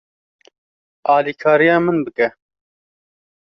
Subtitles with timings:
[1.13, 2.27] Alîkariya min bike.